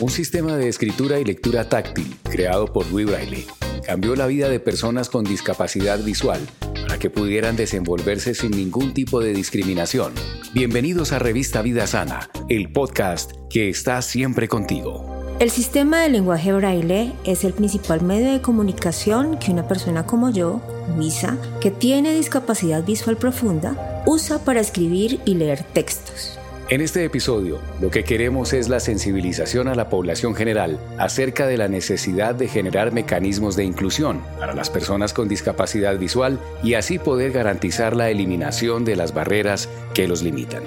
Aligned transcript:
Un 0.00 0.08
sistema 0.08 0.56
de 0.56 0.66
escritura 0.66 1.20
y 1.20 1.24
lectura 1.26 1.68
táctil 1.68 2.16
creado 2.22 2.72
por 2.72 2.90
Louis 2.90 3.06
Braille 3.06 3.46
cambió 3.84 4.16
la 4.16 4.26
vida 4.26 4.48
de 4.48 4.58
personas 4.58 5.10
con 5.10 5.24
discapacidad 5.24 6.02
visual 6.02 6.40
para 6.88 6.98
que 6.98 7.10
pudieran 7.10 7.54
desenvolverse 7.54 8.34
sin 8.34 8.52
ningún 8.52 8.94
tipo 8.94 9.20
de 9.20 9.34
discriminación. 9.34 10.14
Bienvenidos 10.54 11.12
a 11.12 11.18
Revista 11.18 11.60
Vida 11.60 11.86
Sana, 11.86 12.30
el 12.48 12.72
podcast 12.72 13.32
que 13.50 13.68
está 13.68 14.00
siempre 14.00 14.48
contigo. 14.48 15.04
El 15.38 15.50
sistema 15.50 16.00
de 16.00 16.08
lenguaje 16.08 16.54
braille 16.54 17.12
es 17.24 17.44
el 17.44 17.52
principal 17.52 18.00
medio 18.00 18.32
de 18.32 18.40
comunicación 18.40 19.36
que 19.36 19.50
una 19.50 19.68
persona 19.68 20.06
como 20.06 20.30
yo, 20.30 20.62
Luisa, 20.96 21.36
que 21.60 21.70
tiene 21.70 22.14
discapacidad 22.14 22.82
visual 22.86 23.18
profunda, 23.18 24.02
usa 24.06 24.42
para 24.46 24.60
escribir 24.60 25.20
y 25.26 25.34
leer 25.34 25.62
textos. 25.62 26.39
En 26.70 26.80
este 26.80 27.04
episodio, 27.04 27.58
lo 27.80 27.90
que 27.90 28.04
queremos 28.04 28.52
es 28.52 28.68
la 28.68 28.78
sensibilización 28.78 29.66
a 29.66 29.74
la 29.74 29.88
población 29.88 30.36
general 30.36 30.78
acerca 30.98 31.48
de 31.48 31.56
la 31.56 31.66
necesidad 31.66 32.36
de 32.36 32.46
generar 32.46 32.92
mecanismos 32.92 33.56
de 33.56 33.64
inclusión 33.64 34.22
para 34.38 34.54
las 34.54 34.70
personas 34.70 35.12
con 35.12 35.26
discapacidad 35.26 35.98
visual 35.98 36.38
y 36.62 36.74
así 36.74 37.00
poder 37.00 37.32
garantizar 37.32 37.96
la 37.96 38.08
eliminación 38.08 38.84
de 38.84 38.94
las 38.94 39.12
barreras 39.12 39.68
que 39.94 40.06
los 40.06 40.22
limitan. 40.22 40.62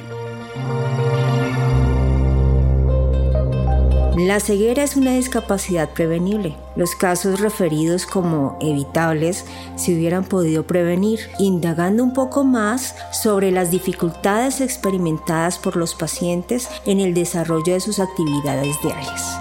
La 4.17 4.39
ceguera 4.39 4.83
es 4.83 4.95
una 4.95 5.15
discapacidad 5.15 5.89
prevenible. 5.89 6.55
Los 6.75 6.95
casos 6.95 7.39
referidos 7.39 8.05
como 8.05 8.59
evitables 8.61 9.43
se 9.75 9.95
hubieran 9.95 10.23
podido 10.23 10.67
prevenir, 10.67 11.19
indagando 11.39 12.03
un 12.03 12.13
poco 12.13 12.43
más 12.43 12.95
sobre 13.11 13.49
las 13.49 13.71
dificultades 13.71 14.61
experimentadas 14.61 15.57
por 15.57 15.77
los 15.77 15.95
pacientes 15.95 16.69
en 16.85 16.99
el 16.99 17.15
desarrollo 17.15 17.73
de 17.73 17.79
sus 17.79 17.97
actividades 17.97 18.79
diarias. 18.83 19.35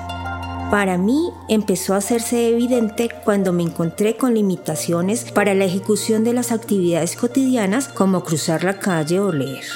Para 0.70 0.96
mí 0.96 1.30
empezó 1.50 1.92
a 1.92 1.98
hacerse 1.98 2.48
evidente 2.48 3.10
cuando 3.26 3.52
me 3.52 3.64
encontré 3.64 4.16
con 4.16 4.32
limitaciones 4.32 5.30
para 5.32 5.52
la 5.52 5.66
ejecución 5.66 6.24
de 6.24 6.32
las 6.32 6.50
actividades 6.50 7.14
cotidianas 7.14 7.88
como 7.88 8.24
cruzar 8.24 8.64
la 8.64 8.78
calle 8.78 9.20
o 9.20 9.32
leer. 9.32 9.66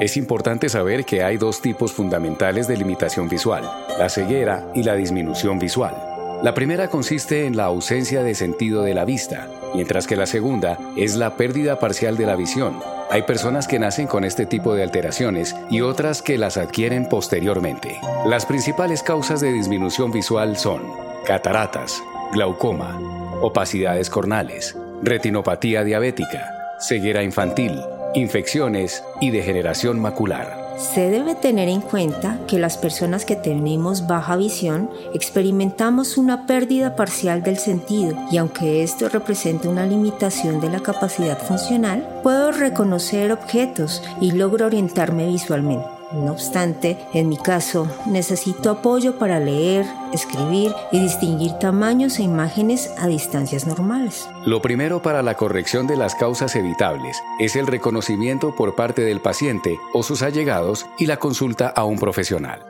Es 0.00 0.16
importante 0.16 0.70
saber 0.70 1.04
que 1.04 1.22
hay 1.22 1.36
dos 1.36 1.60
tipos 1.60 1.92
fundamentales 1.92 2.66
de 2.66 2.78
limitación 2.78 3.28
visual, 3.28 3.70
la 3.98 4.08
ceguera 4.08 4.66
y 4.74 4.82
la 4.82 4.94
disminución 4.94 5.58
visual. 5.58 5.94
La 6.42 6.54
primera 6.54 6.88
consiste 6.88 7.44
en 7.44 7.54
la 7.54 7.64
ausencia 7.66 8.22
de 8.22 8.34
sentido 8.34 8.82
de 8.82 8.94
la 8.94 9.04
vista, 9.04 9.46
mientras 9.74 10.06
que 10.06 10.16
la 10.16 10.24
segunda 10.24 10.78
es 10.96 11.16
la 11.16 11.36
pérdida 11.36 11.78
parcial 11.78 12.16
de 12.16 12.24
la 12.24 12.34
visión. 12.34 12.80
Hay 13.10 13.22
personas 13.24 13.68
que 13.68 13.78
nacen 13.78 14.06
con 14.06 14.24
este 14.24 14.46
tipo 14.46 14.74
de 14.74 14.84
alteraciones 14.84 15.54
y 15.68 15.82
otras 15.82 16.22
que 16.22 16.38
las 16.38 16.56
adquieren 16.56 17.06
posteriormente. 17.06 18.00
Las 18.24 18.46
principales 18.46 19.02
causas 19.02 19.42
de 19.42 19.52
disminución 19.52 20.12
visual 20.12 20.56
son 20.56 20.80
cataratas, 21.26 22.02
glaucoma, 22.32 22.98
opacidades 23.42 24.08
cornales, 24.08 24.78
retinopatía 25.02 25.84
diabética, 25.84 26.54
ceguera 26.78 27.22
infantil, 27.22 27.82
infecciones 28.14 29.04
y 29.20 29.30
degeneración 29.30 30.00
macular. 30.00 30.60
Se 30.78 31.10
debe 31.10 31.34
tener 31.34 31.68
en 31.68 31.82
cuenta 31.82 32.40
que 32.48 32.58
las 32.58 32.78
personas 32.78 33.26
que 33.26 33.36
tenemos 33.36 34.06
baja 34.06 34.36
visión 34.36 34.90
experimentamos 35.12 36.16
una 36.16 36.46
pérdida 36.46 36.96
parcial 36.96 37.42
del 37.42 37.58
sentido 37.58 38.16
y 38.32 38.38
aunque 38.38 38.82
esto 38.82 39.10
representa 39.10 39.68
una 39.68 39.84
limitación 39.84 40.60
de 40.60 40.70
la 40.70 40.80
capacidad 40.80 41.38
funcional, 41.38 42.20
puedo 42.22 42.50
reconocer 42.50 43.30
objetos 43.30 44.02
y 44.20 44.32
logro 44.32 44.66
orientarme 44.66 45.26
visualmente. 45.26 45.99
No 46.12 46.32
obstante, 46.32 46.98
en 47.14 47.28
mi 47.28 47.36
caso, 47.36 47.86
necesito 48.06 48.70
apoyo 48.70 49.16
para 49.18 49.38
leer, 49.38 49.86
escribir 50.12 50.74
y 50.90 51.00
distinguir 51.00 51.52
tamaños 51.60 52.18
e 52.18 52.24
imágenes 52.24 52.90
a 52.98 53.06
distancias 53.06 53.66
normales. 53.66 54.28
Lo 54.44 54.60
primero 54.60 55.02
para 55.02 55.22
la 55.22 55.34
corrección 55.34 55.86
de 55.86 55.96
las 55.96 56.16
causas 56.16 56.56
evitables 56.56 57.22
es 57.38 57.54
el 57.54 57.68
reconocimiento 57.68 58.54
por 58.56 58.74
parte 58.74 59.02
del 59.02 59.20
paciente 59.20 59.78
o 59.92 60.02
sus 60.02 60.22
allegados 60.22 60.86
y 60.98 61.06
la 61.06 61.18
consulta 61.18 61.68
a 61.68 61.84
un 61.84 61.98
profesional. 61.98 62.69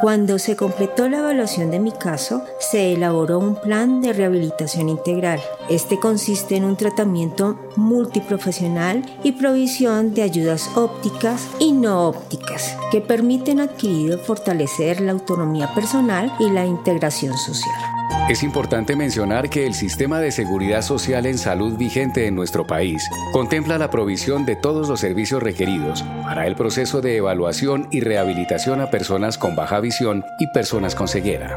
Cuando 0.00 0.38
se 0.38 0.56
completó 0.56 1.08
la 1.08 1.18
evaluación 1.18 1.70
de 1.70 1.78
mi 1.78 1.90
caso, 1.90 2.42
se 2.58 2.92
elaboró 2.92 3.38
un 3.38 3.56
plan 3.56 4.02
de 4.02 4.12
rehabilitación 4.12 4.90
integral. 4.90 5.40
Este 5.70 5.98
consiste 5.98 6.56
en 6.56 6.64
un 6.64 6.76
tratamiento 6.76 7.58
multiprofesional 7.76 9.04
y 9.22 9.32
provisión 9.32 10.12
de 10.12 10.22
ayudas 10.22 10.70
ópticas 10.76 11.48
y 11.58 11.72
no 11.72 12.08
ópticas 12.08 12.76
que 12.92 13.00
permiten 13.00 13.58
adquirir 13.60 14.18
fortalecer 14.18 15.00
la 15.00 15.12
autonomía 15.12 15.72
personal 15.74 16.30
y 16.40 16.50
la 16.50 16.66
integración 16.66 17.36
social. 17.38 17.95
Es 18.28 18.42
importante 18.42 18.96
mencionar 18.96 19.48
que 19.48 19.66
el 19.66 19.74
sistema 19.74 20.18
de 20.20 20.32
seguridad 20.32 20.82
social 20.82 21.26
en 21.26 21.38
salud 21.38 21.76
vigente 21.76 22.26
en 22.26 22.34
nuestro 22.34 22.66
país 22.66 23.08
contempla 23.32 23.78
la 23.78 23.88
provisión 23.88 24.44
de 24.44 24.56
todos 24.56 24.88
los 24.88 24.98
servicios 24.98 25.42
requeridos 25.42 26.02
para 26.24 26.48
el 26.48 26.56
proceso 26.56 27.00
de 27.00 27.16
evaluación 27.16 27.86
y 27.92 28.00
rehabilitación 28.00 28.80
a 28.80 28.90
personas 28.90 29.38
con 29.38 29.54
baja 29.54 29.78
visión 29.78 30.24
y 30.40 30.48
personas 30.48 30.96
con 30.96 31.06
ceguera. 31.06 31.56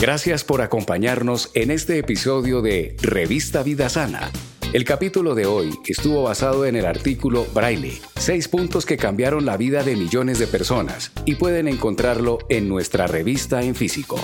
Gracias 0.00 0.42
por 0.42 0.62
acompañarnos 0.62 1.50
en 1.54 1.70
este 1.70 1.98
episodio 1.98 2.60
de 2.60 2.96
Revista 3.00 3.62
Vida 3.62 3.88
Sana 3.88 4.32
el 4.74 4.84
capítulo 4.84 5.36
de 5.36 5.46
hoy 5.46 5.72
estuvo 5.86 6.24
basado 6.24 6.66
en 6.66 6.74
el 6.74 6.84
artículo 6.84 7.46
Braille, 7.54 8.02
seis 8.16 8.48
puntos 8.48 8.84
que 8.84 8.96
cambiaron 8.96 9.46
la 9.46 9.56
vida 9.56 9.84
de 9.84 9.94
millones 9.94 10.40
de 10.40 10.48
personas 10.48 11.12
y 11.24 11.36
pueden 11.36 11.68
encontrarlo 11.68 12.40
en 12.48 12.68
nuestra 12.68 13.06
revista 13.06 13.62
en 13.62 13.76
físico. 13.76 14.18